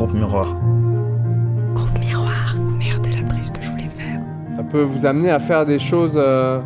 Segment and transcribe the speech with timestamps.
[0.00, 0.56] groupe miroir.
[1.74, 4.18] Groupe miroir, merde, la prise que je voulais faire.
[4.56, 6.58] Ça peut vous amener à faire des choses, euh,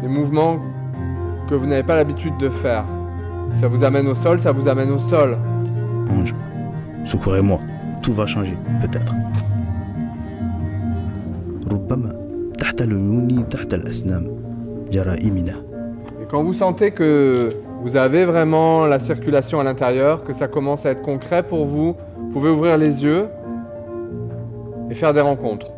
[0.00, 0.60] des mouvements
[1.48, 2.84] que vous n'avez pas l'habitude de faire.
[3.48, 5.38] Si ça vous amène au sol, ça vous amène au sol.
[6.08, 6.32] Ange,
[7.04, 7.58] secourez-moi,
[8.00, 9.12] tout va changer, peut-être.
[16.22, 17.48] Et quand vous sentez que
[17.82, 21.96] vous avez vraiment la circulation à l'intérieur, que ça commence à être concret pour vous,
[22.32, 23.28] vous pouvez ouvrir les yeux
[24.88, 25.70] et faire des rencontres.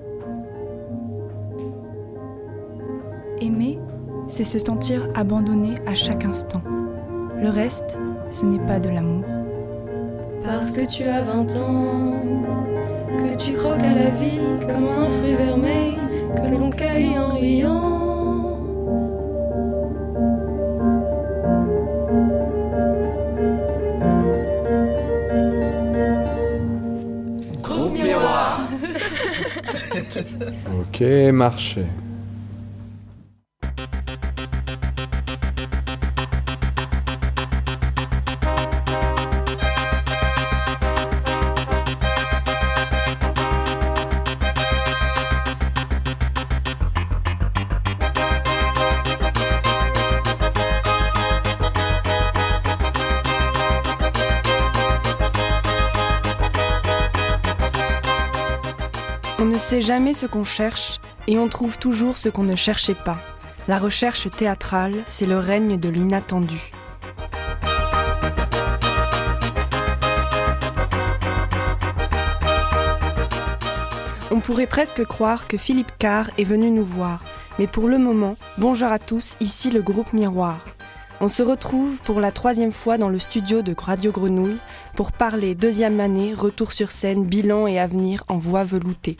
[3.40, 3.80] Aimer,
[4.28, 6.62] c'est se sentir abandonné à chaque instant.
[7.42, 7.98] Le reste,
[8.30, 9.24] ce n'est pas de l'amour.
[10.44, 12.22] Parce que tu as 20 ans,
[13.18, 15.94] que tu croques à la vie comme un fruit vermeil
[16.36, 17.93] que l'on cueille en riant.
[30.80, 31.00] Ok,
[31.32, 31.86] marchez.
[59.74, 63.18] Sait jamais ce qu'on cherche et on trouve toujours ce qu'on ne cherchait pas.
[63.66, 66.70] La recherche théâtrale, c'est le règne de l'inattendu.
[74.30, 77.24] On pourrait presque croire que Philippe Carr est venu nous voir,
[77.58, 80.60] mais pour le moment, bonjour à tous, ici le groupe Miroir.
[81.20, 84.58] On se retrouve pour la troisième fois dans le studio de Radio Grenouille
[84.94, 89.16] pour parler deuxième année, retour sur scène, bilan et avenir en voix veloutée.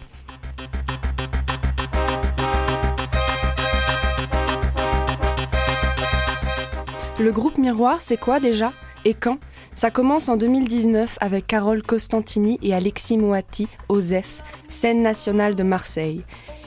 [7.20, 8.72] Le groupe Miroir, c'est quoi déjà
[9.04, 9.38] Et quand?
[9.72, 16.22] Ça commence en 2019 avec Carole Costantini et Alexis Moati, OSEF, scène nationale de Marseille.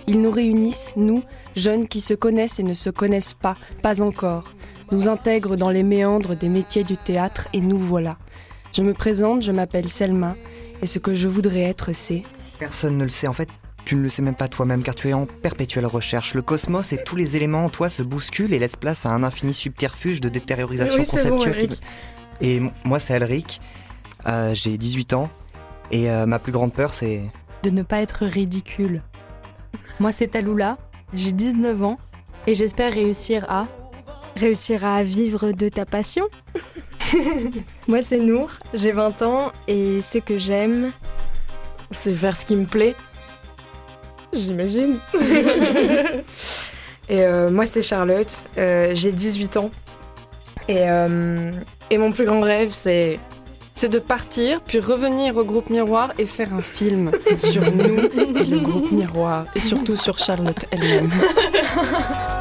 [0.07, 1.21] Ils nous réunissent, nous,
[1.57, 4.53] jeunes qui se connaissent et ne se connaissent pas, pas encore,
[4.91, 8.15] nous intègrent dans les méandres des métiers du théâtre et nous voilà.
[8.73, 10.35] Je me présente, je m'appelle Selma,
[10.81, 12.23] et ce que je voudrais être, c'est...
[12.57, 13.27] Personne ne le sait.
[13.27, 13.49] En fait,
[13.87, 16.33] tu ne le sais même pas toi-même car tu es en perpétuelle recherche.
[16.33, 19.23] Le cosmos et tous les éléments en toi se bousculent et laissent place à un
[19.23, 21.69] infini subterfuge de détériorisation Oui, c'est bon, conceptuelle.
[22.41, 23.61] Et moi, c'est Elric.
[24.27, 25.29] Euh, J'ai 18 ans.
[25.89, 27.21] Et euh, ma plus grande peur, c'est.
[27.63, 29.03] de ne pas être ridicule.
[30.01, 30.77] Moi, c'est Taloula,
[31.13, 31.97] j'ai 19 ans
[32.45, 33.67] et j'espère réussir à.
[34.35, 36.27] Réussir à vivre de ta passion
[37.87, 40.91] Moi, c'est Nour, j'ai 20 ans et ce que j'aime,
[41.91, 42.93] C'est faire ce qui me plaît.
[44.37, 44.97] J'imagine.
[47.09, 48.43] et euh, moi, c'est Charlotte.
[48.57, 49.71] euh, j'ai 18 ans.
[50.67, 51.51] Et, euh,
[51.89, 53.19] et mon plus grand rêve, c'est.
[53.75, 58.43] C'est de partir, puis revenir au groupe Miroir et faire un film sur nous et
[58.45, 61.11] le groupe Miroir, et surtout sur Charlotte elle-même.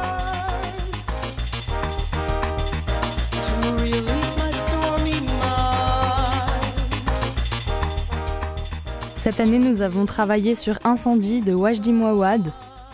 [9.27, 12.49] Cette année, nous avons travaillé sur Incendie de Wajdi Mouawad,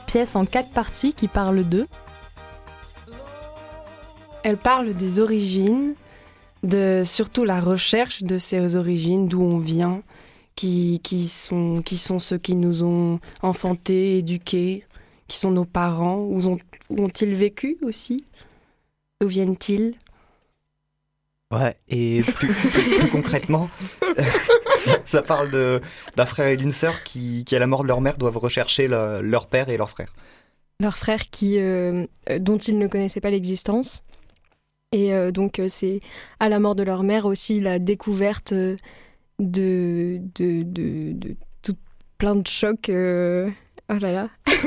[0.07, 1.85] pièce en quatre parties qui parle d'eux.
[4.41, 5.93] Elle parle des origines,
[6.63, 10.01] de surtout la recherche de ces origines, d'où on vient,
[10.55, 14.85] qui, qui, sont, qui sont ceux qui nous ont enfantés, éduqués,
[15.27, 16.57] qui sont nos parents, où ont-
[16.89, 18.25] où ont-ils vécu aussi?
[19.21, 19.93] D'où viennent-ils?
[21.53, 22.49] Ouais, et plus,
[23.11, 23.69] concrètement,
[25.05, 25.51] ça, parle
[26.15, 29.21] d'un frère et d'une sœur qui, à la mort de leur mère, doivent rechercher le-
[29.21, 30.11] leur père et leur frère.
[30.79, 32.05] leur frère qui, euh,
[32.39, 34.03] dont ils ne connaissaient pas l'existence.
[34.91, 35.99] Et euh, donc, euh, c'est
[36.39, 38.53] à la mort de leur mère aussi la découverte
[39.39, 40.19] de,
[41.61, 41.75] tout
[42.17, 42.89] plein de chocs.
[42.89, 44.29] Oh là là.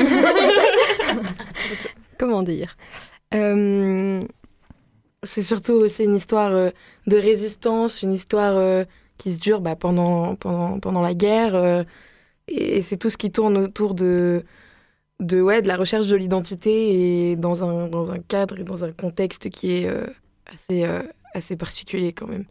[2.19, 2.77] Comment dire?
[5.23, 6.71] C'est surtout aussi une histoire euh,
[7.07, 8.85] de résistance, une histoire euh,
[9.19, 11.55] qui se dure bah, pendant, pendant, pendant la guerre.
[11.55, 11.85] euh,
[12.49, 14.45] et c'est tout ce qui tourne autour de,
[15.21, 18.85] de, ouais, de la recherche de l'identité et dans un, dans un cadre et dans
[18.85, 20.07] un contexte qui est euh,
[20.47, 21.03] assez, euh,
[21.35, 22.45] assez particulier quand même.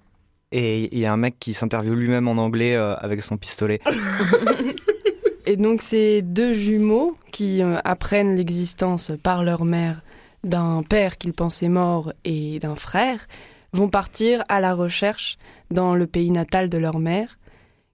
[0.51, 3.79] Et il y a un mec qui s'interviewe lui-même en anglais euh, avec son pistolet.
[5.47, 10.01] Et donc ces deux jumeaux qui euh, apprennent l'existence par leur mère
[10.45, 13.27] d'un père qu'ils pensaient mort et d'un frère
[13.73, 15.37] vont partir à la recherche
[15.69, 17.37] dans le pays natal de leur mère,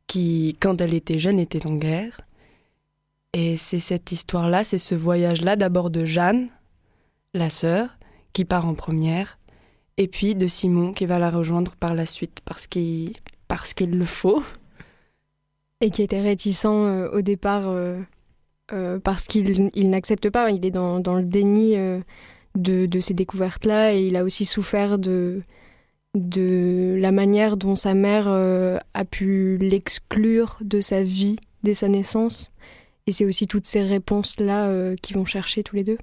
[0.06, 2.22] qui, quand elle était jeune, était en guerre.
[3.34, 6.50] Et c'est cette histoire-là, c'est ce voyage-là, d'abord de Jeanne,
[7.34, 7.98] la sœur,
[8.34, 9.40] qui part en première,
[9.98, 13.14] et puis de Simon qui va la rejoindre par la suite parce qu'il
[13.48, 14.44] parce qu'il le faut.
[15.82, 18.00] Et qui était réticent euh, au départ euh,
[18.72, 21.76] euh, parce qu'il il n'accepte pas, il est dans, dans le déni
[22.56, 25.42] de, ces découvertes-là et il a aussi souffert de,
[26.16, 32.52] de la manière dont sa mère a pu l'exclure de sa vie dès sa naissance.
[33.08, 35.98] Et c'est aussi toutes ces réponses-là qu'ils vont chercher tous les deux.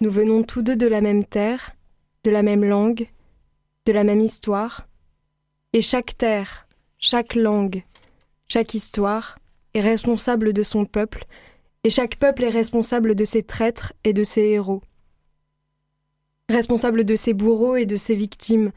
[0.00, 1.76] Nous venons tous deux de la même terre,
[2.24, 3.08] de la même langue,
[3.86, 4.88] de la même histoire,
[5.72, 6.66] et chaque terre,
[6.98, 7.84] chaque langue,
[8.48, 9.38] chaque histoire
[9.74, 11.26] est responsable de son peuple,
[11.84, 14.82] et chaque peuple est responsable de ses traîtres et de ses héros.
[16.48, 18.72] Responsable de ses bourreaux et de ses victimes,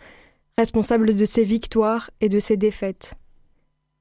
[0.58, 3.16] responsable de ses victoires et de ses défaites.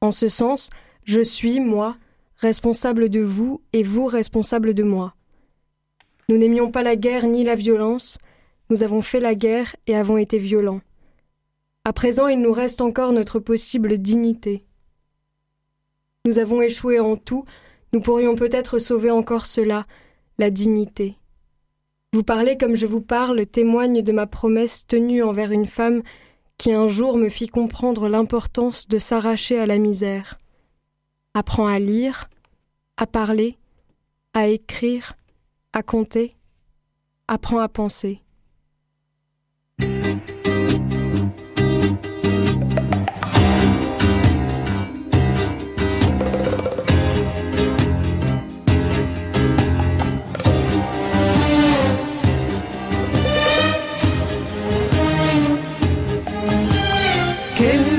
[0.00, 0.70] En ce sens,
[1.04, 1.96] je suis, moi,
[2.36, 5.14] responsable de vous et vous responsable de moi.
[6.28, 8.18] Nous n'aimions pas la guerre ni la violence,
[8.70, 10.80] nous avons fait la guerre et avons été violents.
[11.84, 14.66] À présent, il nous reste encore notre possible dignité.
[16.24, 17.44] Nous avons échoué en tout,
[17.92, 19.86] nous pourrions peut-être sauver encore cela,
[20.38, 21.16] la dignité.
[22.12, 26.02] Vous parlez comme je vous parle témoigne de ma promesse tenue envers une femme
[26.58, 30.38] qui un jour me fit comprendre l'importance de s'arracher à la misère.
[31.34, 32.30] Apprends à lire,
[32.96, 33.58] à parler,
[34.32, 35.14] à écrire,
[35.72, 36.34] à compter,
[37.28, 38.22] apprends à penser.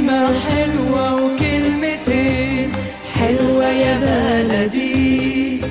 [0.07, 2.71] كلمة حلوة وكلمتين
[3.13, 5.61] حلوة يا بلدي.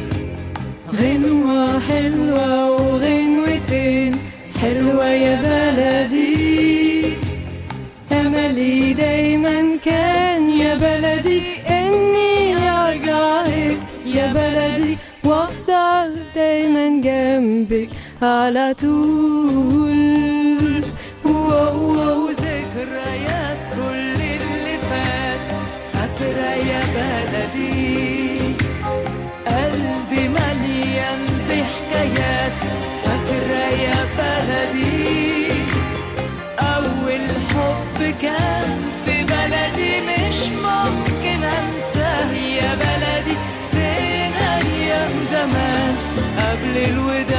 [1.01, 4.19] غنوة حلوة وغنوتين
[4.61, 7.17] حلوة يا بلدي.
[8.13, 13.47] أملي دايما كان يا بلدي إني أرجع
[14.07, 14.99] يا بلدي.
[15.25, 17.89] وأفضل دايما جنبك
[18.23, 20.46] على طول.
[38.31, 43.37] حب كان في بلدي مش ممكن أنساه يا بلدي
[43.71, 45.95] فين أيام زمان؟
[46.39, 47.36] قبل الوداع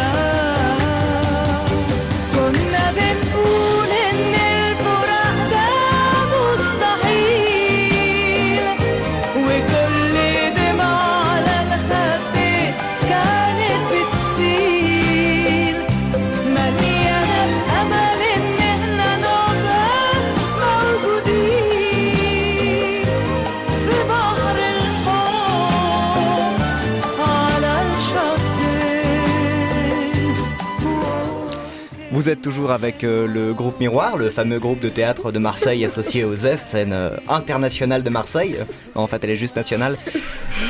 [32.27, 35.85] Vous êtes toujours avec euh, le groupe Miroir, le fameux groupe de théâtre de Marseille
[35.85, 38.57] associé au ZEF, scène euh, internationale de Marseille.
[38.97, 39.97] Non, en fait, elle est juste nationale.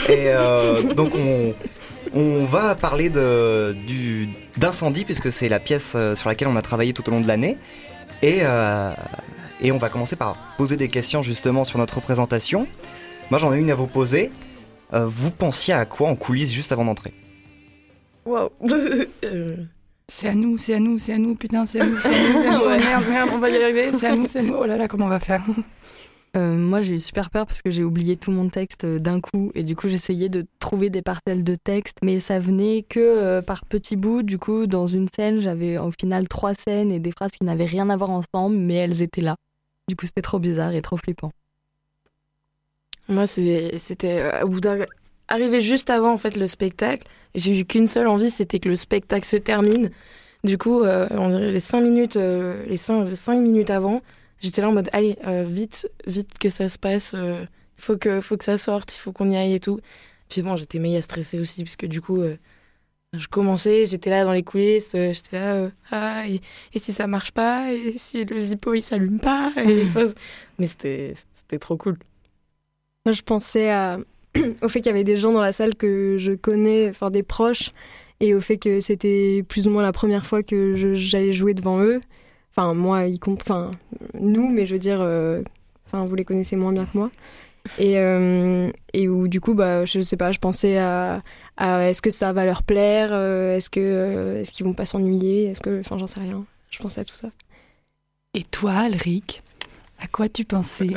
[0.08, 1.14] Et euh, donc,
[2.14, 3.10] on, va parler
[4.56, 7.58] d'incendie, puisque c'est la pièce sur laquelle on a travaillé tout au long de l'année.
[8.22, 12.68] Et, on va commencer par poser des questions justement sur notre représentation.
[13.32, 14.30] Moi, j'en ai une à vous poser.
[14.92, 17.16] Vous pensiez à quoi en coulisses juste avant d'entrer?
[18.28, 18.52] Waouh.
[20.10, 22.12] C'est à nous, c'est à nous, c'est à nous, putain, c'est à nous, c'est à
[22.12, 22.66] nous, c'est à nous.
[22.86, 24.54] Merde, merde, on va y arriver, c'est à nous, c'est à nous.
[24.54, 25.44] Oh là là, comment on va faire?
[26.38, 29.20] Euh, moi, j'ai eu super peur parce que j'ai oublié tout mon texte euh, d'un
[29.20, 33.00] coup et du coup, j'essayais de trouver des parcelles de texte, mais ça venait que
[33.02, 34.24] euh, par petits bouts.
[34.24, 37.66] Du coup, dans une scène, j'avais au final trois scènes et des phrases qui n'avaient
[37.66, 39.36] rien à voir ensemble, mais elles étaient là.
[39.90, 41.32] Du coup, c'était trop bizarre et trop flippant.
[43.10, 43.72] Moi, c'était
[44.44, 44.86] au bout d'un-
[45.28, 47.08] arrivé juste avant en fait le spectacle.
[47.36, 49.92] J'ai eu qu'une seule envie, c'était que le spectacle se termine.
[50.44, 51.08] Du coup, euh,
[51.52, 54.02] les cinq minutes, euh, les cinq, les cinq minutes avant,
[54.40, 57.14] j'étais là en mode allez euh, vite, vite que ça se passe.
[57.14, 57.48] Il
[57.84, 59.80] faut que, faut que ça sorte, il faut qu'on y aille et tout.
[60.30, 62.22] Puis bon, j'étais méga stressée aussi parce que du coup,
[63.14, 66.42] je commençais, j'étais là dans les coulisses, j'étais là, ah et,
[66.74, 69.86] et si ça marche pas, et si le zippo il s'allume pas, et,
[70.60, 71.98] mais c'était, c'était trop cool.
[73.06, 74.00] Moi, je pensais à-
[74.62, 77.24] au fait qu'il y avait des gens dans la salle que je connais, enfin des
[77.24, 77.72] proches,
[78.20, 81.82] et au fait que c'était plus ou moins la première fois que j'allais jouer devant
[81.82, 82.00] eux.
[82.56, 83.70] Enfin, moi, comp- enfin,
[84.20, 85.42] nous, mais je veux dire, euh,
[85.86, 87.12] enfin vous les connaissez moins bien que moi.
[87.78, 91.22] Et, euh, et où du coup, bah, je sais pas, je pensais à,
[91.58, 95.48] à est-ce que ça va leur plaire, euh, est-ce que est-ce qu'ils vont pas s'ennuyer,
[95.48, 96.46] est-ce que, enfin j'en sais rien.
[96.72, 97.30] Je pensais à tout ça.
[98.34, 99.44] Et toi, Alric,
[100.00, 100.90] à quoi tu pensais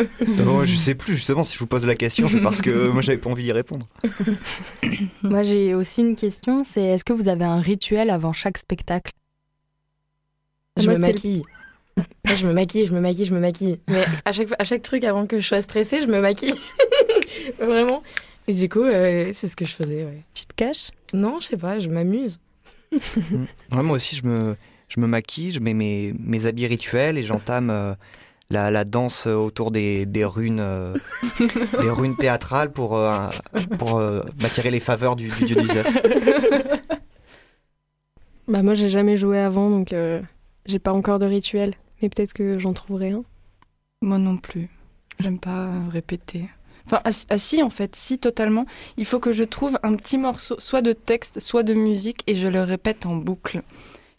[0.47, 3.03] Oh, je sais plus justement si je vous pose la question, c'est parce que moi
[3.03, 3.87] j'avais pas envie d'y répondre.
[5.23, 9.13] Moi, j'ai aussi une question, c'est est-ce que vous avez un rituel avant chaque spectacle?
[10.77, 11.43] Je Moi, me le- maquille.
[12.25, 13.81] Je me maquille, je me maquille, je me maquille.
[13.89, 16.55] Mais à chaque, à chaque truc, avant que je sois stressée, je me maquille.
[17.59, 18.03] Vraiment.
[18.49, 20.05] Et du coup, euh, c'est ce que je faisais.
[20.05, 20.23] ouais.
[20.35, 20.91] Tu te caches?
[21.13, 22.39] Non, je sais pas, je m'amuse.
[23.73, 24.57] Ouais, moi aussi je me,
[24.89, 27.95] je me maquille, je mets mes, mes habits rituels et j'entame euh,
[28.51, 30.95] la, la danse autour des, des runes euh,
[31.39, 33.29] des runes théâtrales pour, euh,
[33.79, 35.83] pour euh, m'attirer les faveurs du, du dieu.
[38.49, 40.21] Bah moi j'ai jamais joué avant donc euh,
[40.67, 43.23] j'ai pas encore de rituel, mais peut-être que j'en trouverai un.
[44.03, 44.69] Moi non plus.
[45.21, 46.49] J'aime pas répéter.
[46.87, 48.67] Enfin, ah, ah si, en fait, si, totalement.
[48.97, 52.35] Il faut que je trouve un petit morceau, soit de texte, soit de musique, et
[52.35, 53.63] je le répète en boucle.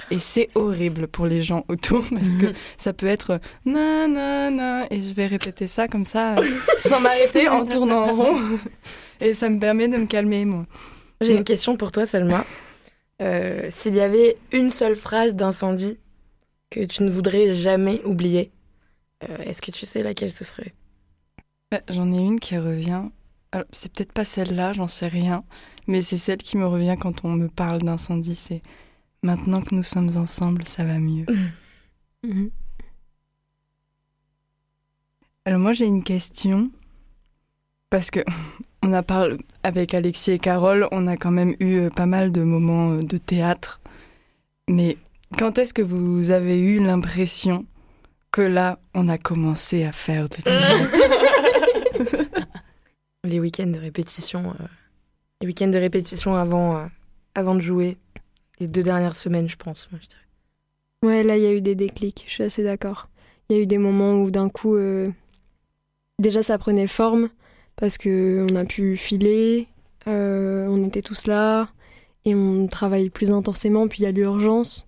[0.09, 4.87] Et c'est horrible pour les gens autour, parce que ça peut être na na na,
[4.91, 6.43] et je vais répéter ça comme ça, euh,
[6.77, 8.39] sans m'arrêter, en tournant en rond.
[9.21, 10.65] Et ça me permet de me calmer, moi.
[11.21, 12.43] J'ai une question pour toi, Selma.
[13.21, 15.99] Euh, S'il y avait une seule phrase d'incendie
[16.71, 18.51] que tu ne voudrais jamais oublier,
[19.29, 20.73] euh, est-ce que tu sais laquelle ce serait?
[21.69, 23.03] Bah, J'en ai une qui revient.
[23.51, 25.43] Alors, c'est peut-être pas celle-là, j'en sais rien,
[25.85, 28.33] mais c'est celle qui me revient quand on me parle d'incendie.
[28.33, 28.63] C'est
[29.23, 31.25] maintenant que nous sommes ensemble, ça va mieux.
[32.23, 32.51] Mhm.
[35.45, 36.69] Alors moi j'ai une question
[37.89, 38.19] parce que
[38.83, 42.31] on a parlé avec Alexis et Carole, on a quand même eu euh, pas mal
[42.31, 43.81] de moments euh, de théâtre.
[44.69, 44.97] Mais
[45.35, 47.65] quand est-ce que vous avez eu l'impression
[48.31, 50.95] que là on a commencé à faire du théâtre?
[53.23, 54.51] Les week-ends de répétition.
[54.51, 54.65] euh,
[55.41, 56.85] les week-ends de répétition avant, euh,
[57.33, 57.97] avant de jouer.
[58.61, 59.89] Les deux dernières semaines, je pense.
[59.91, 60.21] moi, je dirais.
[61.03, 63.09] Ouais, là il y a eu des déclics, je suis assez d'accord.
[63.49, 65.09] Il y a eu des moments où d'un coup, euh,
[66.19, 67.29] déjà ça prenait forme
[67.75, 69.67] parce que on a pu filer,
[70.07, 71.69] euh, on était tous là
[72.23, 73.87] et on travaille plus intensément.
[73.87, 74.85] Puis il y a l'urgence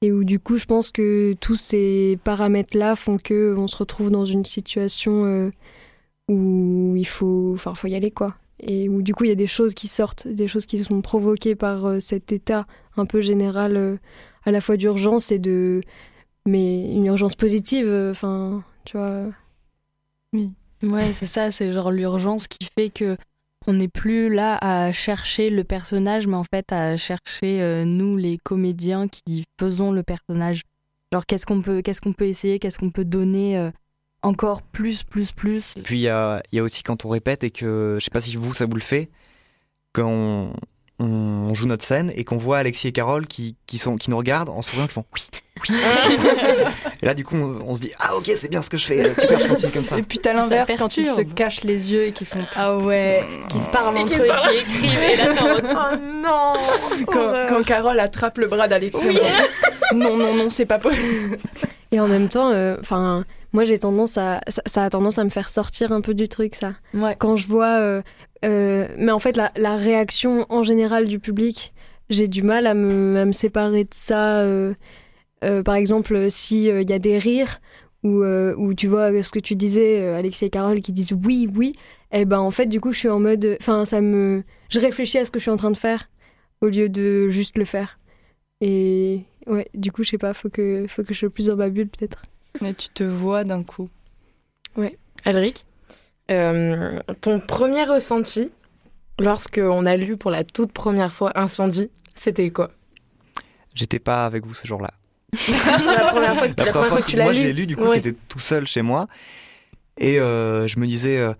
[0.00, 4.10] et où du coup je pense que tous ces paramètres-là font que on se retrouve
[4.10, 5.50] dans une situation euh,
[6.30, 8.34] où il faut, enfin faut y aller quoi.
[8.62, 11.02] Et où du coup il y a des choses qui sortent, des choses qui sont
[11.02, 12.66] provoquées par euh, cet état
[12.96, 13.76] un peu général.
[13.76, 13.96] euh,
[14.44, 15.80] à la fois d'urgence et de
[16.46, 19.28] mais une urgence positive enfin tu vois
[20.82, 23.16] Ouais, c'est ça, c'est genre l'urgence qui fait que
[23.68, 28.16] on n'est plus là à chercher le personnage, mais en fait à chercher euh, nous
[28.16, 30.62] les comédiens qui faisons le personnage.
[31.12, 33.70] Genre qu'est-ce qu'on peut, qu'est-ce qu'on peut essayer, qu'est-ce qu'on peut donner euh,
[34.22, 35.74] encore plus, plus, plus.
[35.82, 38.10] Puis il y a, il y a aussi quand on répète et que je sais
[38.10, 39.10] pas si vous ça vous le fait,
[39.92, 40.52] quand on,
[40.98, 44.16] on joue notre scène et qu'on voit Alexis et Carole qui, qui, sont, qui nous
[44.16, 45.22] regardent en souriant, qui font oui,
[45.70, 46.22] oui, c'est ça.
[47.02, 48.86] Et là du coup on, on se dit ah ok c'est bien ce que je
[48.86, 49.98] fais, super je continue comme ça.
[49.98, 52.76] Et puis t'as Ça l'inverse quand ils se cachent les yeux et qui font Ah
[52.76, 56.54] ouais, qui se parlent entre eux, qui écrivent, et là t'es en mode, oh non
[57.06, 59.18] quand, quand Carole attrape le bras d'Alexis.
[59.94, 61.38] non non non c'est pas possible.
[61.90, 65.28] et en même temps enfin moi j'ai tendance à ça, ça a tendance à me
[65.28, 66.74] faire sortir un peu du truc ça.
[66.94, 67.16] Ouais.
[67.18, 68.02] quand je vois euh,
[68.44, 71.72] euh, mais en fait la, la réaction en général du public
[72.10, 74.74] j'ai du mal à me, à me séparer de ça euh,
[75.64, 77.60] par exemple si il y a des rires
[78.02, 81.72] ou ou tu vois ce que tu disais Alexis et Carole qui disent oui oui
[82.10, 85.18] et ben en fait du coup je suis en mode enfin ça me je réfléchis
[85.18, 86.08] à ce que je suis en train de faire
[86.60, 87.98] au lieu de juste le faire.
[88.60, 91.56] Et ouais du coup je sais pas faut que faut que je sois plus dans
[91.56, 92.22] ma bulle peut-être
[92.60, 93.88] Mais tu te vois d'un coup.
[95.24, 95.64] Alric,
[96.30, 98.50] euh, ton premier ressenti
[99.20, 102.70] lorsque on a lu pour la toute première fois Incendie, c'était quoi?
[103.74, 104.90] J'étais pas avec vous ce jour-là.
[105.32, 107.76] La première fois, la première fois que tu l'as moi lu je l'ai lu du
[107.76, 107.94] coup Ouais.
[107.94, 109.06] c'était tout seul chez moi
[109.98, 111.32] et euh, je me disais euh,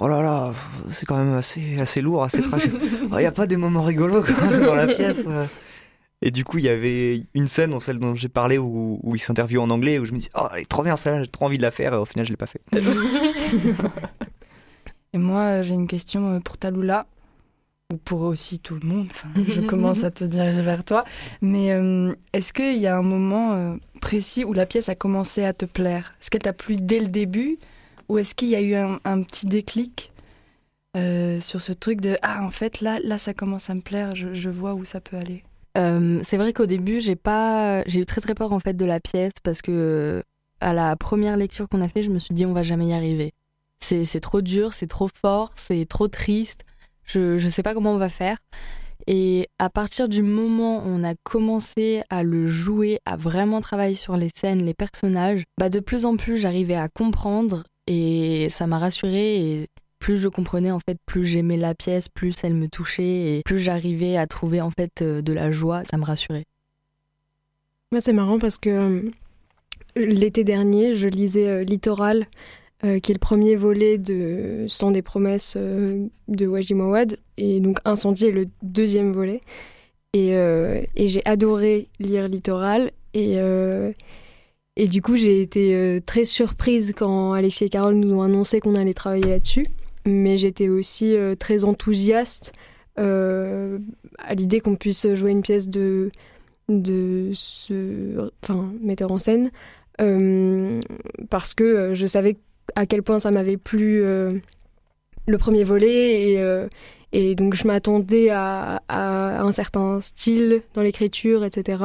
[0.00, 0.52] oh là là
[0.90, 2.62] c'est quand même assez assez lourd assez trash.
[3.12, 5.24] Il y a pas des moments rigolos quand même dans la pièce.
[6.22, 9.14] Et du coup, il y avait une scène, dans celle dont j'ai parlé, où, où
[9.14, 11.30] il s'interviewe en anglais, où je me dis, oh, elle est trop bien celle-là, j'ai
[11.30, 12.62] trop envie de la faire, et au final, je l'ai pas fait.
[15.12, 17.06] Et moi, euh, j'ai une question euh, pour Talula,
[17.92, 19.08] ou pour aussi tout le monde.
[19.10, 21.04] Enfin, je commence à te diriger vers toi.
[21.40, 25.44] Mais euh, est-ce qu'il y a un moment euh, précis où la pièce a commencé
[25.44, 26.14] à te plaire?
[26.20, 27.58] Est-ce qu'elle t'a plu dès le début
[28.08, 30.12] Ou est-ce qu'il y a eu un, un petit déclic
[30.96, 34.16] euh, sur ce truc de Ah, en fait, là, là ça commence à me plaire,
[34.16, 35.44] je, je vois où ça peut aller?
[35.76, 38.84] Euh, c'est vrai qu'au début, j'ai pas, j'ai eu très très peur en fait de
[38.84, 40.22] la pièce parce que
[40.60, 42.92] à la première lecture qu'on a fait, je me suis dit on va jamais y
[42.92, 43.32] arriver.
[43.80, 46.62] C'est trop dur, c'est trop fort, c'est trop triste.
[47.04, 48.38] Je je sais pas comment on va faire.
[49.06, 53.94] Et à partir du moment où on a commencé à le jouer, à vraiment travailler
[53.94, 58.66] sur les scènes, les personnages, bah de plus en plus j'arrivais à comprendre et ça
[58.66, 59.68] m'a rassurée
[60.06, 63.02] plus je comprenais en fait, plus j'aimais la pièce, plus elle me touchait
[63.38, 66.44] et plus j'arrivais à trouver en fait euh, de la joie, ça me rassurait.
[67.90, 69.10] Moi, c'est marrant parce que euh,
[69.96, 72.28] l'été dernier, je lisais euh, Littoral,
[72.82, 78.26] qui est le premier volet de Sans des promesses de Wajid Mawad, et donc Incendie
[78.26, 79.40] est le deuxième volet.
[80.12, 80.36] Et,
[80.96, 83.38] j'ai adoré lire Littoral, et,
[84.76, 88.76] et du coup, j'ai été très surprise quand Alexis et Carole nous ont annoncé qu'on
[88.76, 89.66] allait travailler là-dessus.
[90.06, 92.52] Mais j'étais aussi euh, très enthousiaste
[92.98, 93.78] euh,
[94.18, 96.12] à l'idée qu'on puisse jouer une pièce de,
[96.68, 99.50] de ce enfin, metteur en scène
[100.00, 100.80] euh,
[101.28, 102.36] parce que je savais
[102.76, 106.66] à quel point ça m'avait plu le premier volet et,
[107.12, 111.82] et donc je m'attendais à, un certain style dans l'écriture, etc.,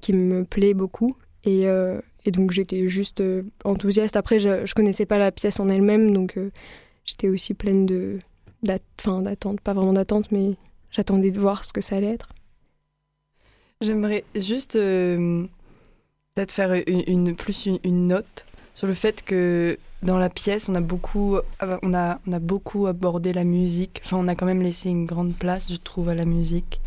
[0.00, 1.16] qui me plaît beaucoup.
[1.44, 3.22] Et, et donc j'étais juste
[3.64, 4.16] enthousiaste.
[4.16, 6.36] Après, je, je connaissais pas la pièce en elle-même, donc
[7.06, 8.18] j'étais aussi pleine de
[8.62, 10.56] d'attente, pas vraiment d'attente, mais
[10.90, 12.28] j'attendais de voir ce que ça allait être.
[13.80, 15.44] J'aimerais juste euh,
[16.34, 20.68] peut-être faire une, une- plus une, une note sur le fait que dans la pièce,
[20.68, 24.00] on a beaucoup, euh, on a, on a beaucoup abordé la musique.
[24.04, 26.80] Enfin, on a quand même laissé une grande place, je trouve, à la musique.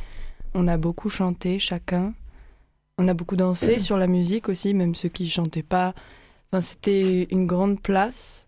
[0.53, 2.13] On a beaucoup chanté chacun.
[2.97, 5.93] On a beaucoup dansé sur la musique aussi, même ceux qui chantaient pas.
[6.51, 8.47] Enfin, c'était une grande place.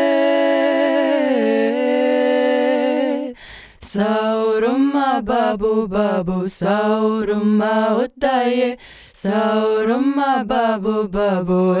[3.91, 8.77] Sauroma babo babo Sauroma otaye
[9.11, 11.75] Sauroma babo babo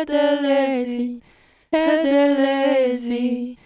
[0.00, 1.20] Edelezi
[1.70, 3.58] Edelezi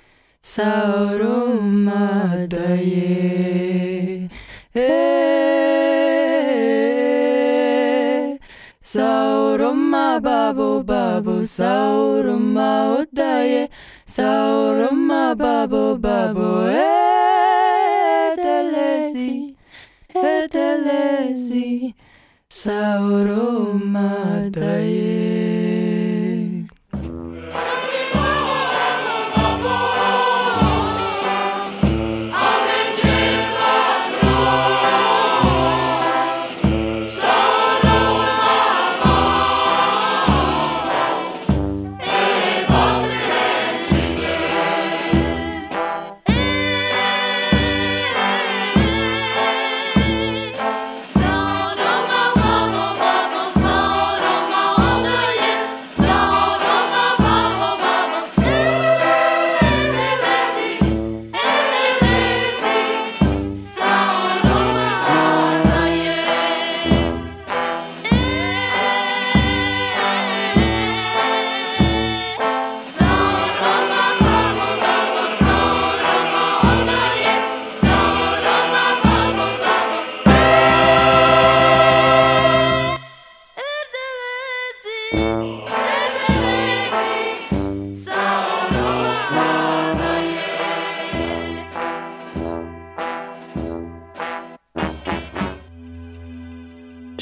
[0.43, 4.29] Sauroma daye
[4.75, 4.83] Eh,
[8.83, 12.99] Sauroma babo babo Sauroma
[14.13, 16.69] otaye Sauroma babo babo
[18.33, 19.57] Edelezi
[20.15, 21.95] Edelezi
[22.49, 25.32] Sauroma daye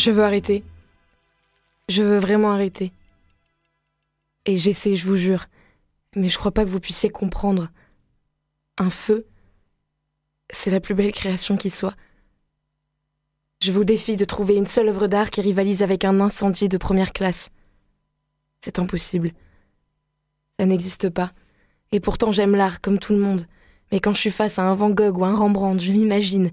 [0.00, 0.64] Je veux arrêter.
[1.90, 2.90] Je veux vraiment arrêter.
[4.46, 5.44] Et j'essaie, je vous jure.
[6.16, 7.68] Mais je crois pas que vous puissiez comprendre.
[8.78, 9.26] Un feu,
[10.48, 11.94] c'est la plus belle création qui soit.
[13.62, 16.78] Je vous défie de trouver une seule œuvre d'art qui rivalise avec un incendie de
[16.78, 17.50] première classe.
[18.64, 19.32] C'est impossible.
[20.58, 21.34] Ça n'existe pas.
[21.92, 23.46] Et pourtant j'aime l'art comme tout le monde.
[23.92, 26.52] Mais quand je suis face à un Van Gogh ou un Rembrandt, je m'imagine,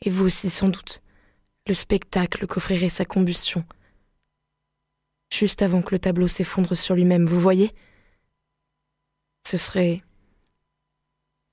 [0.00, 1.02] et vous aussi sans doute,
[1.68, 3.64] le spectacle qu'offrirait sa combustion.
[5.32, 7.72] Juste avant que le tableau s'effondre sur lui-même, vous voyez?
[9.46, 10.02] Ce serait...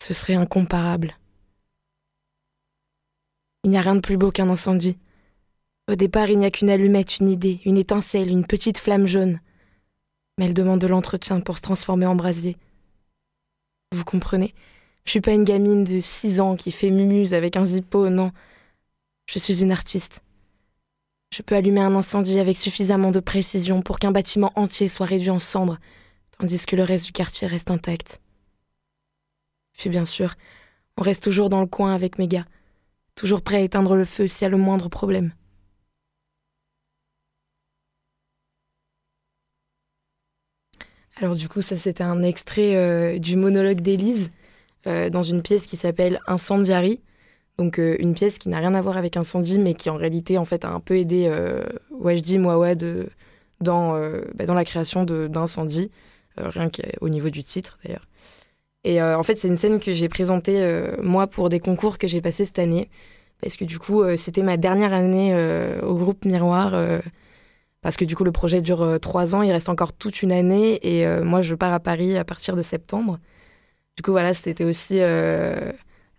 [0.01, 1.17] Ce serait incomparable.
[3.63, 4.97] Il n'y a rien de plus beau qu'un incendie.
[5.89, 9.39] Au départ, il n'y a qu'une allumette, une idée, une étincelle, une petite flamme jaune.
[10.38, 12.58] mais elle demande de l'entretien pour se transformer en brasier.
[13.91, 14.54] Vous comprenez?
[15.06, 18.32] Je suis pas une gamine de 6 ans qui fait mumuse avec un zippo, non.
[19.26, 20.22] Je suis une artiste.
[21.34, 25.32] Je peux allumer un incendie avec suffisamment de précision pour qu'un bâtiment entier soit réduit
[25.32, 25.80] en cendres,
[26.38, 28.22] tandis que le reste du quartier reste intact.
[29.78, 30.36] Puis bien sûr,
[30.98, 32.46] on reste toujours dans le coin avec mes gars,
[33.16, 35.34] toujours prêt à éteindre le feu s'il y a le moindre problème.
[41.18, 44.32] Alors du coup, ça c'était un extrait euh, du monologue d'Élise
[44.88, 47.02] euh, dans une pièce qui s'appelle Incendiary.
[47.58, 50.38] Donc euh, une pièce qui n'a rien à voir avec incendie, mais qui en réalité
[50.38, 53.06] en fait a un peu aidé euh, Wajdi Mouawad euh,
[53.62, 55.89] dans, euh, bah, dans la création d'Incendie,
[56.38, 58.08] rien qu'au niveau du titre d'ailleurs.
[58.84, 60.62] Et en fait c'est une scène que j'ai présentée
[61.02, 62.89] moi pour des concours que j'ai passés cette année,
[63.41, 65.34] parce que du coup c'était ma dernière année
[65.82, 67.02] au groupe Miroir.
[67.82, 70.80] parce que du coup, le projet dure trois ans, il reste encore toute une année,
[70.84, 73.18] et moi, je pars à Paris à partir de septembre.
[73.98, 75.00] Du coup, voilà, c'était aussi,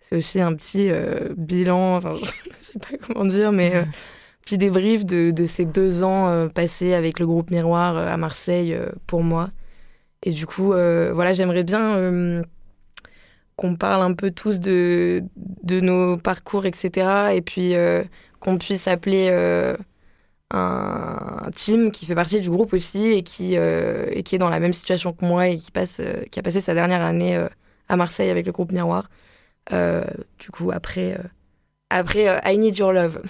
[0.06, 3.82] c'est aussi un petit euh, bilan, enfin, je sais pas comment dire, mais euh,
[4.42, 8.16] petit débrief de, de ces deux ans euh, passés avec le groupe Miroir euh, à
[8.16, 9.50] Marseille pour moi.
[10.22, 12.42] Et du coup, voilà, j'aimerais bien
[13.54, 17.32] qu'on parle un peu tous de, de nos parcours, etc.
[17.34, 17.74] Et puis
[18.40, 19.30] qu'on puisse appeler
[20.50, 24.48] un team qui fait partie du groupe aussi et qui, euh, et qui est dans
[24.48, 27.36] la même situation que moi et qui, passe, euh, qui a passé sa dernière année
[27.36, 27.48] euh,
[27.88, 29.08] à Marseille avec le groupe Miroir.
[29.72, 30.04] Euh,
[30.38, 31.22] du coup, après, euh,
[31.90, 33.22] après euh, I Need Your Love.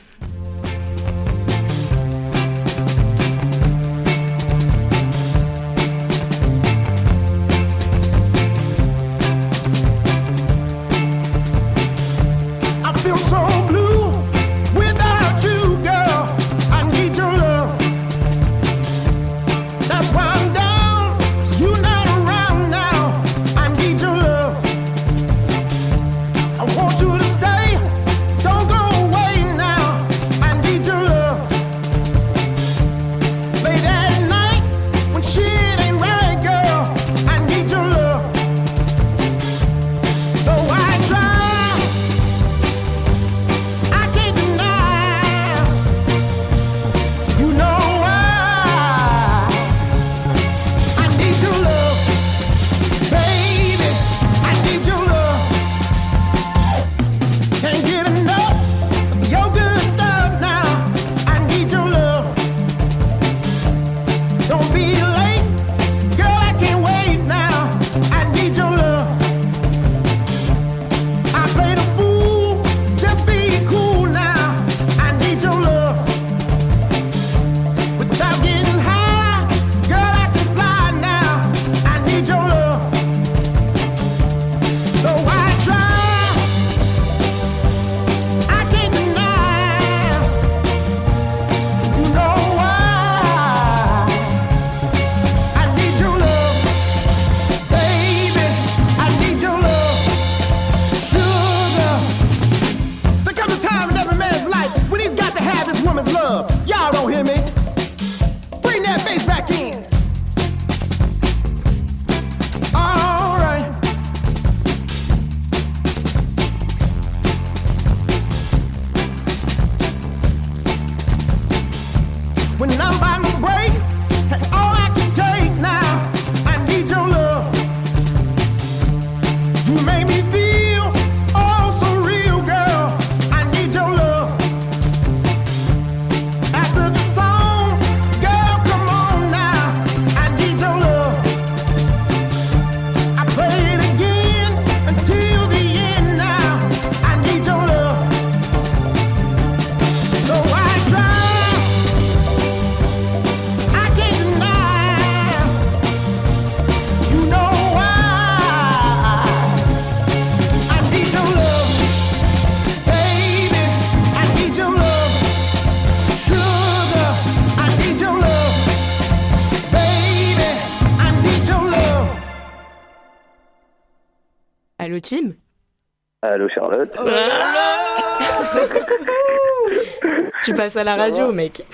[180.42, 181.64] Tu passes à la radio, mec.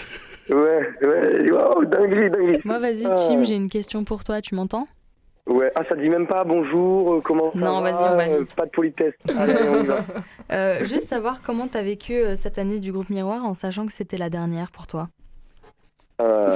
[0.48, 2.60] Ouais, ouais, wow, dinguerie, dinguerie.
[2.64, 3.14] Moi, vas-y, Ah.
[3.14, 4.40] Tim, j'ai une question pour toi.
[4.40, 4.86] Tu m'entends?
[5.46, 8.28] Ouais, ah ça dit même pas bonjour, euh, comment ça Non, va vas-y, on va
[8.28, 8.54] euh, vite.
[8.54, 9.14] Pas de politesse.
[9.36, 9.96] Allez, on y va.
[10.52, 13.92] Euh, Juste savoir comment t'as vécu euh, cette année du groupe Miroir en sachant que
[13.92, 15.08] c'était la dernière pour toi.
[16.20, 16.52] Euh,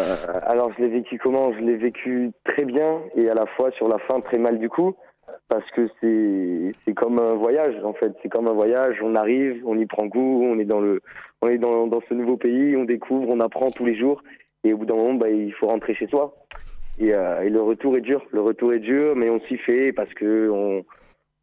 [0.46, 1.50] alors je l'ai vécu comment?
[1.54, 4.68] Je l'ai vécu très bien et à la fois sur la fin très mal du
[4.68, 4.94] coup
[5.48, 8.12] parce que c'est c'est comme un voyage en fait.
[8.22, 11.00] C'est comme un voyage on arrive on y prend goût on est dans le
[11.42, 14.22] on est dans, dans ce nouveau pays on découvre on apprend tous les jours
[14.64, 16.34] et au bout d'un moment bah, il faut rentrer chez soi.
[16.98, 18.24] Et, euh, et le retour est dur.
[18.32, 20.84] Le retour est dur mais on s'y fait parce que on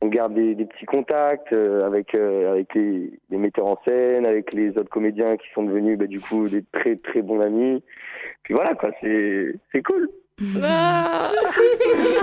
[0.02, 4.26] on garde des, des petits contacts euh, avec euh, avec les, les metteurs en scène
[4.26, 7.82] avec les autres comédiens qui sont devenus bah, du coup des très très bons amis.
[8.44, 8.92] Puis voilà quoi.
[9.00, 10.10] C'est c'est cool
[10.64, 11.32] Ah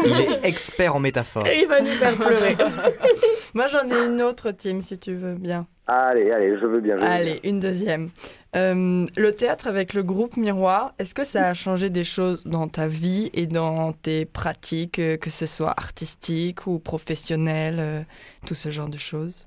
[0.05, 1.47] Il est expert en métaphores.
[1.47, 2.57] Il va nous faire pleurer.
[3.55, 5.67] Moi, j'en ai une autre, Tim, si tu veux bien.
[5.87, 7.17] allez allez je veux bien je veux bien.
[7.17, 8.11] Allez, une deuxième.
[8.57, 12.67] Euh, le théâtre avec le groupe Miroir, est-ce que ça a changé des choses dans
[12.67, 18.01] ta vie et dans tes pratiques, euh, que ce soit artistiques ou professionnelles, euh,
[18.47, 19.47] tout ce genre de choses?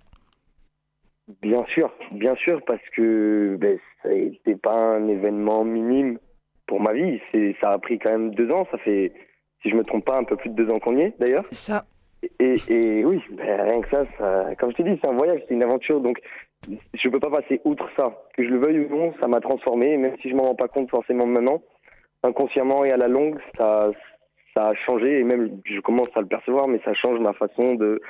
[1.41, 6.17] Bien sûr, bien sûr, parce que ben, c'était pas un événement minime
[6.67, 7.19] pour ma vie.
[7.31, 8.67] C'est, ça a pris quand même deux ans.
[8.71, 9.11] Ça fait,
[9.61, 11.45] si je me trompe pas, un peu plus de deux ans qu'on y est d'ailleurs.
[11.49, 11.85] C'est ça.
[12.39, 15.41] Et, et oui, ben, rien que ça, ça, comme je t'ai dit, c'est un voyage,
[15.47, 15.99] c'est une aventure.
[15.99, 16.19] Donc,
[16.93, 18.17] je peux pas passer outre ça.
[18.37, 19.97] Que je le veuille ou non, ça m'a transformé.
[19.97, 21.61] Même si je m'en rends pas compte forcément maintenant,
[22.23, 23.91] inconsciemment et à la longue, ça,
[24.53, 25.19] ça a changé.
[25.19, 28.01] Et même, je commence à le percevoir, mais ça change ma façon de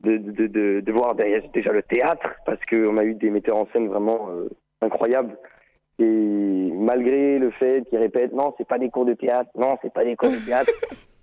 [0.00, 3.56] de, de, de, de voir derrière déjà le théâtre, parce qu'on a eu des metteurs
[3.56, 4.48] en scène vraiment euh,
[4.80, 5.36] incroyables.
[6.02, 9.92] Et malgré le fait qu'ils répètent non, c'est pas des cours de théâtre, non, c'est
[9.92, 10.72] pas des cours de théâtre,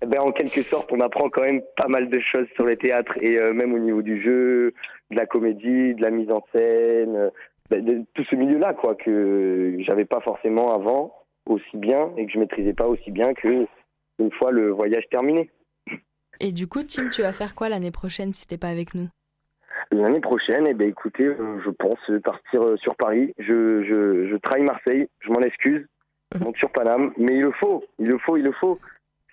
[0.01, 2.77] eh ben, en quelque sorte, on apprend quand même pas mal de choses sur le
[2.77, 4.73] théâtre, et euh, même au niveau du jeu,
[5.11, 7.29] de la comédie, de la mise en scène, euh,
[7.69, 11.13] ben, de tout ce milieu-là, quoi, que j'avais pas forcément avant
[11.45, 13.65] aussi bien, et que je maîtrisais pas aussi bien que
[14.19, 15.49] une fois le voyage terminé.
[16.39, 19.09] Et du coup, Tim, tu vas faire quoi l'année prochaine si t'es pas avec nous?
[19.91, 23.33] L'année prochaine, eh ben, écoutez, euh, je pense partir euh, sur Paris.
[23.39, 25.85] Je, je, je trahis Marseille, je m'en excuse.
[26.35, 28.79] Je monte sur Paname, mais il le faut, il le faut, il le faut.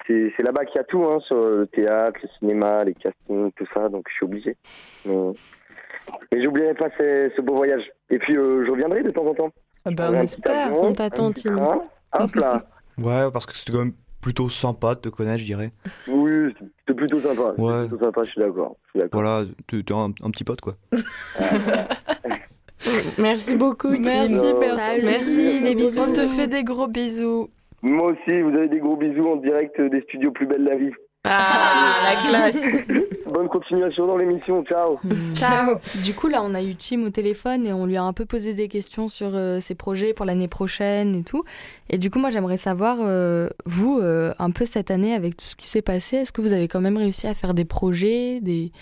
[0.06, 3.52] C'est c'est là-bas qu'il y a tout, hein, sur le théâtre, le cinéma, les castings,
[3.52, 4.56] tout ça, donc je suis obligé.
[5.04, 5.32] Mais,
[6.32, 7.90] mais j'oublierai pas ce, ce beau voyage.
[8.08, 9.50] Et puis, euh, je reviendrai de temps en temps.
[9.84, 10.68] Ah bah, on espère.
[10.68, 11.80] avion, On t'attend, Tim.
[12.12, 12.64] Hop là.
[12.96, 13.92] Ouais, parce que c'était quand même
[14.26, 15.70] plutôt sympa de te connaître, je dirais.
[16.08, 17.54] Oui, c'était plutôt sympa.
[17.58, 17.86] Ouais.
[17.86, 18.74] plutôt sympa, je suis d'accord.
[19.12, 20.74] Voilà, t'es t'es un, un petit pote, quoi.
[23.18, 24.02] Merci beaucoup, Tim.
[24.02, 25.00] Merci, merci.
[25.04, 26.00] Merci, des bisous.
[26.00, 27.50] On te fait des gros bisous.
[27.82, 30.90] Moi aussi, vous avez des gros bisous en direct des studios Plus Belle la Vie.
[31.28, 32.64] Ah, la classe.
[33.32, 34.64] Bonne continuation dans l'émission.
[34.64, 34.98] Ciao.
[35.34, 35.78] Ciao.
[36.04, 38.24] Du coup, là, on a eu Tim au téléphone et on lui a un peu
[38.24, 41.44] posé des questions sur euh, ses projets pour l'année prochaine et tout.
[41.90, 45.46] Et du coup, moi, j'aimerais savoir, euh, vous, euh, un peu cette année, avec tout
[45.46, 48.40] ce qui s'est passé, est-ce que vous avez quand même réussi à faire des projets,
[48.40, 48.72] des,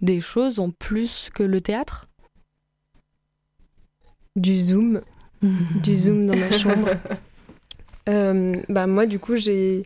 [0.00, 2.08] des choses en plus que le théâtre?
[4.36, 5.00] Du zoom.
[5.42, 6.88] du zoom dans ma chambre.
[8.08, 9.84] Euh, bah moi, du coup, j'ai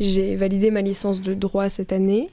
[0.00, 2.28] j'ai validé ma licence de droit cette année.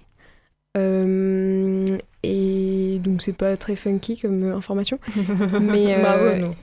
[0.77, 1.85] Euh,
[2.23, 4.99] et donc, c'est pas très funky comme information.
[5.61, 6.55] Mais, euh, Bah ouais, non.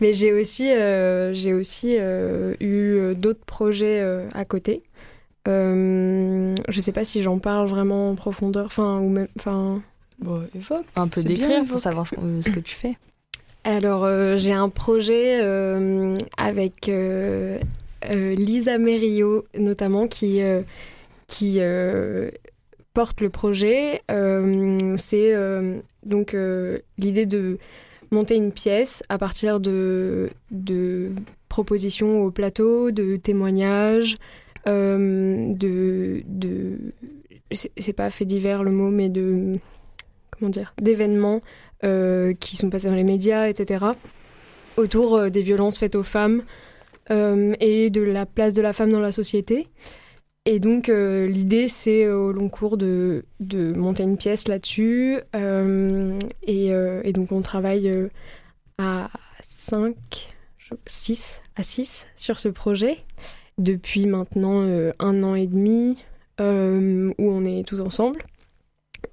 [0.00, 4.82] mais j'ai aussi, euh, j'ai aussi euh, eu d'autres projets euh, à côté.
[5.48, 9.80] Euh, je sais pas si j'en parle vraiment en profondeur, enfin, ou même, enfin,
[10.18, 10.84] Bon, évoque.
[10.96, 12.96] Un peu décrire pour savoir ce, ce que tu fais.
[13.64, 16.88] Alors, euh, j'ai un projet euh, avec
[18.34, 20.62] Lisa Merio, notamment, qui, euh,
[21.26, 22.30] qui euh,
[22.94, 24.02] porte le projet.
[24.10, 27.58] Euh, C'est euh, donc euh, l'idée de
[28.10, 31.10] monter une pièce à partir de, de
[31.48, 34.16] propositions au plateau, de témoignages,
[34.66, 36.22] euh, de.
[36.26, 36.78] de
[37.50, 39.52] c'est pas fait divers le mot, mais de.
[40.30, 41.42] Comment dire D'événements
[41.84, 43.84] euh, qui sont passés dans les médias, etc.,
[44.76, 46.65] autour euh, des violences faites aux femmes euh,
[47.10, 49.68] et de la place de la femme dans la société.
[50.48, 55.18] Et donc, euh, l'idée, c'est euh, au long cours de, de monter une pièce là-dessus.
[55.34, 58.08] euh, et, euh, donc, on travaille euh,
[58.78, 59.10] à
[59.42, 59.96] 5,
[60.86, 62.98] 6, à 6 sur ce projet
[63.58, 65.98] depuis maintenant euh, un an et demi
[66.40, 68.22] euh, où on est tous ensemble.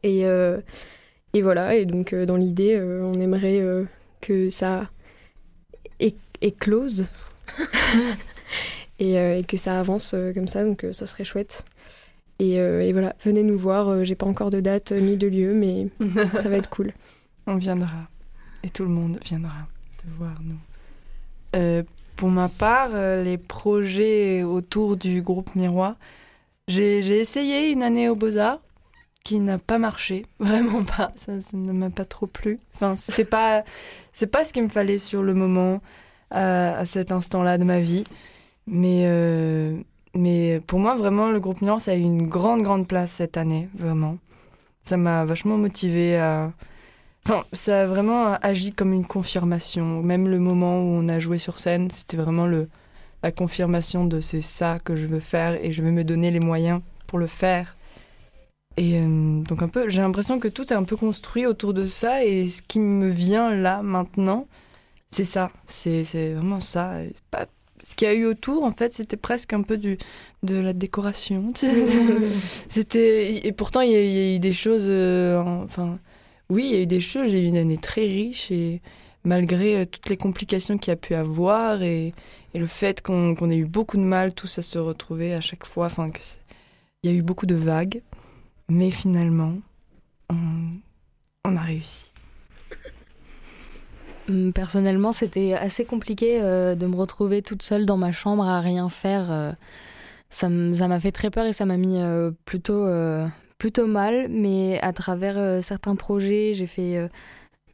[0.04, 0.62] Et, euh,
[1.34, 3.86] et voilà, et donc euh, dans l'idée, euh, on aimerait euh,
[4.22, 4.90] que ça
[6.42, 7.06] éclose
[9.00, 11.66] et, euh, et que ça avance euh, comme ça, donc euh, ça serait chouette.
[12.40, 15.88] Et, et voilà, venez nous voir, j'ai pas encore de date ni de lieu, mais
[16.42, 16.92] ça va être cool.
[17.46, 18.10] On viendra.
[18.64, 21.84] Et tout le monde viendra te voir, nous.
[22.18, 22.90] Pour ma part,
[23.24, 25.96] les projets autour du groupe Miroir,
[26.68, 28.60] j'ai j'ai essayé une année aux Beaux-Arts
[29.24, 31.12] qui n'a pas marché, vraiment pas.
[31.16, 32.60] Ça, ça ne m'a pas trop plu.
[32.76, 33.64] Enfin, c'est pas,
[34.12, 35.82] c'est pas ce qu'il me fallait sur le moment.
[36.34, 38.04] À, cet instant-là de ma vie.
[38.68, 39.78] Mais, euh,
[40.16, 43.70] mais pour moi, vraiment, le groupe ça a eu une grande, grande place cette année,
[43.78, 44.18] vraiment.
[44.82, 46.52] Ça m'a vachement motivée à.
[47.26, 50.02] Enfin, ça a vraiment agi comme une confirmation.
[50.02, 52.68] Même le moment où on a joué sur scène, c'était vraiment le,
[53.24, 56.42] la confirmation de c'est ça que je veux faire et je vais me donner les
[56.42, 57.78] moyens pour le faire.
[58.76, 61.86] Et euh, donc un peu, j'ai l'impression que tout est un peu construit autour de
[61.86, 64.48] ça et ce qui me vient là maintenant,
[65.14, 66.96] c'est ça, c'est vraiment ça.
[67.32, 67.48] Pas-
[67.86, 69.98] ce qu'il y a eu autour, en fait, c'était presque un peu du
[70.44, 71.52] de la décoration.
[71.54, 71.86] tu sais.
[72.70, 76.00] c'était et pourtant il y, a, il y a eu des choses, euh, en- enfin
[76.50, 77.30] oui, il y a eu des choses.
[77.30, 78.82] J'ai eu une année très riche et
[79.26, 82.14] malgré euh, toutes les complications qu'il y a pu avoir et,
[82.54, 85.66] et le fait qu'on ait eu beaucoup de mal tous à se retrouver à chaque
[85.66, 86.10] fois, enfin
[87.04, 88.02] il y a eu beaucoup de vagues.
[88.70, 89.56] Mais finalement,
[90.30, 90.36] on,
[91.44, 92.13] on a réussi.
[94.30, 98.62] Hum, Personnellement, c'était assez compliqué euh, de me retrouver toute seule dans ma chambre à
[98.62, 99.32] rien faire.
[99.32, 99.52] euh.
[100.30, 102.88] ça m'a fait très peur et ça m'a mis euh, plutôt,
[103.58, 104.28] plutôt mal.
[104.30, 107.10] Mais à travers certains projets, j'ai fait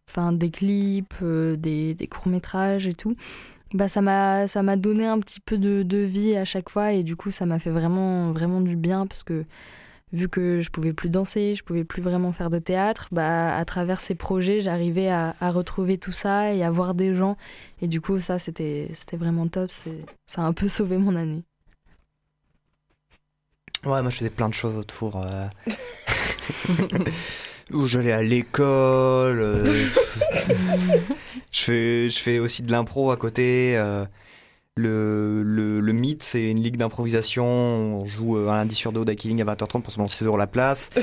[0.10, 3.16] enfin, des clips, des, courts-métrages et tout.
[3.74, 6.92] Bah, ça m'a ça m'a donné un petit peu de, de vie à chaque fois
[6.94, 9.46] et du coup ça m'a fait vraiment vraiment du bien parce que
[10.12, 13.66] vu que je pouvais plus danser, je pouvais plus vraiment faire de théâtre, bah à
[13.66, 17.38] travers ces projets, j'arrivais à, retrouver tout ça et à voir des gens
[17.82, 21.44] et du coup ça c'était vraiment top, ça a un peu sauvé mon année.
[23.86, 25.22] Ouais, moi je faisais plein de choses autour.
[25.24, 25.48] euh.
[27.72, 29.40] Où j'allais à l'école.
[29.40, 29.64] euh,
[31.52, 33.78] je, fais, je fais aussi de l'impro à côté.
[33.78, 34.04] euh.
[34.78, 37.46] Le, le, le mythe, c'est une ligue d'improvisation.
[37.46, 40.24] On joue euh, un lundi sur deux au Killing à 20h30 pour se demander 6
[40.26, 40.90] euros la place.
[40.96, 41.00] Et-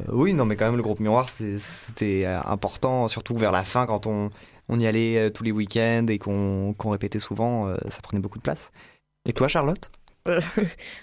[0.00, 3.64] Euh, oui, non, mais quand même, le groupe Miroir, c'était euh, important, surtout vers la
[3.64, 4.30] fin, quand on,
[4.68, 8.42] on y allait tous les week-ends et qu'on qu'on répétait souvent, ça prenait beaucoup de
[8.44, 8.70] place.
[9.28, 9.90] Et toi, Charlotte?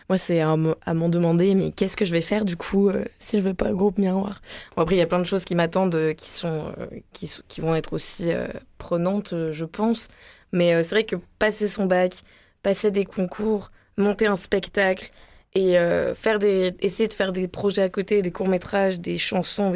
[0.10, 2.88] Moi, c'est à, me- à m'en demander, mais qu'est-ce que je vais faire du coup
[2.88, 4.40] euh, si je veux pas groupe miroir?
[4.78, 7.30] Bon, Après, il y a plein de choses qui m'attendent, euh, qui sont, euh, qui,
[7.60, 8.48] vont être aussi euh,
[8.78, 10.08] prenantes, euh, je pense.
[10.56, 12.24] Mais euh, c'est vrai que passer son bac,
[12.64, 15.12] passer des concours, monter un spectacle
[15.54, 19.18] et euh, faire des, essayer de faire des projets à côté, des courts métrages, des
[19.18, 19.74] chansons,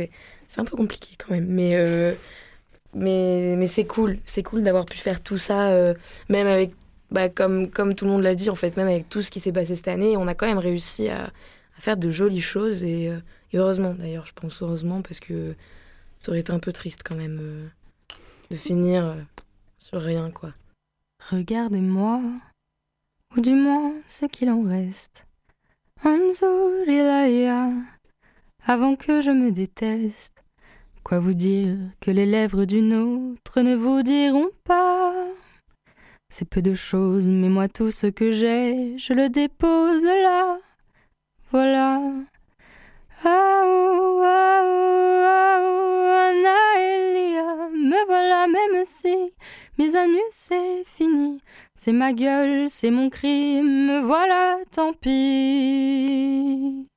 [0.47, 1.47] c'est un peu compliqué quand même.
[1.47, 2.13] Mais euh,
[2.95, 5.71] mais, mais c'est cool, c'est cool d'avoir pu faire tout ça,
[6.29, 6.71] même avec
[7.11, 9.39] bah, comme, comme tout le monde l'a dit, en fait, même avec tout ce qui
[9.39, 11.31] s'est passé cette année, on a quand même réussi à,
[11.77, 12.83] faire de jolies choses.
[12.83, 13.11] Et,
[13.53, 15.55] heureusement, d'ailleurs, je pense heureusement, parce que
[16.19, 17.69] ça aurait été un peu triste quand même
[18.49, 19.15] de finir
[19.77, 20.51] sur rien, quoi.
[21.27, 22.21] Regardez-moi,
[23.35, 25.25] ou du moins ce qu'il en reste.
[26.03, 27.71] Anzurilaya,
[28.65, 30.43] avant que je me déteste.
[31.03, 35.13] Quoi vous dire que les lèvres d'une autre ne vous diront pas?
[36.29, 40.57] C'est peu de choses, mais moi tout ce que j'ai, je le dépose là.
[41.51, 41.99] Voilà.
[43.25, 44.21] Oh,
[46.29, 49.33] Anaëlia, me voilà même si
[49.79, 51.41] mes anus c'est fini.
[51.75, 56.87] C'est ma gueule, c'est mon crime, me voilà, tant pis.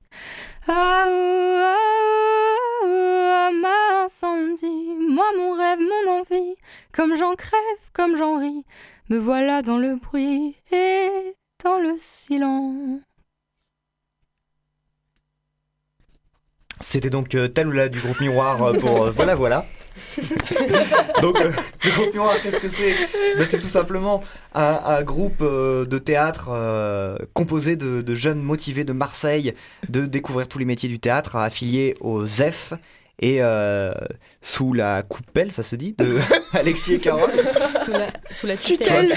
[0.67, 1.77] Ah, oh, ah,
[2.83, 6.57] oh, ah, ma incendie, moi mon rêve, mon envie,
[6.93, 8.65] comme j'en crève, comme j'en ris,
[9.09, 13.01] me voilà dans le bruit et dans le silence.
[16.81, 19.67] C'était donc euh, Talula du groupe Miroir euh, pour euh, Voilà Voilà.
[21.23, 21.53] donc euh,
[21.85, 22.95] le groupe Miroir, qu'est-ce que c'est?
[23.37, 24.23] Ben, C'est tout simplement
[24.55, 29.55] un, un groupe euh, de théâtre euh, composé de, de jeunes motivés de Marseille
[29.89, 32.73] de découvrir tous les métiers du théâtre, affiliés au ZEF
[33.21, 33.93] et euh,
[34.41, 36.19] sous la coupelle, ça se dit, de
[36.53, 37.31] Alexis et Carole.
[37.85, 39.15] Sous la, sous la Tutelle.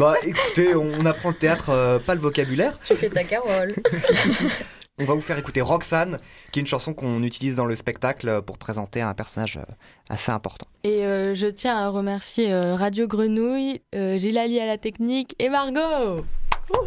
[0.00, 2.78] Bah écoutez, on apprend le théâtre, euh, pas le vocabulaire.
[2.84, 3.68] Tu fais ta Carole.
[4.96, 6.20] On va vous faire écouter Roxane,
[6.52, 9.64] qui est une chanson qu'on utilise dans le spectacle pour présenter un personnage euh,
[10.08, 10.68] assez important.
[10.84, 15.48] Et euh, je tiens à remercier euh, Radio Grenouille, euh, Gilali à la technique et
[15.48, 16.24] Margot.
[16.70, 16.86] Wouhou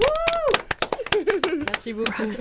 [1.67, 2.31] Merci beaucoup.